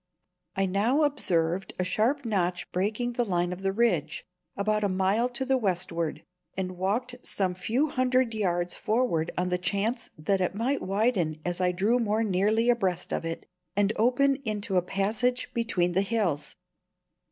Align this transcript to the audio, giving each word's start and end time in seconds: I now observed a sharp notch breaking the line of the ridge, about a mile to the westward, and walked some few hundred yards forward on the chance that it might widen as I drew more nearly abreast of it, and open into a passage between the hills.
I 0.55 0.65
now 0.65 1.03
observed 1.03 1.75
a 1.77 1.83
sharp 1.83 2.25
notch 2.25 2.71
breaking 2.71 3.13
the 3.13 3.23
line 3.23 3.53
of 3.53 3.61
the 3.61 3.71
ridge, 3.71 4.25
about 4.57 4.83
a 4.83 4.89
mile 4.89 5.29
to 5.29 5.45
the 5.45 5.59
westward, 5.59 6.23
and 6.57 6.75
walked 6.75 7.13
some 7.21 7.53
few 7.53 7.89
hundred 7.89 8.33
yards 8.33 8.73
forward 8.73 9.29
on 9.37 9.49
the 9.49 9.59
chance 9.59 10.09
that 10.17 10.41
it 10.41 10.55
might 10.55 10.81
widen 10.81 11.39
as 11.45 11.61
I 11.61 11.71
drew 11.71 11.99
more 11.99 12.23
nearly 12.23 12.67
abreast 12.71 13.13
of 13.13 13.25
it, 13.25 13.45
and 13.75 13.93
open 13.95 14.37
into 14.37 14.75
a 14.75 14.81
passage 14.81 15.53
between 15.53 15.91
the 15.91 16.01
hills. 16.01 16.55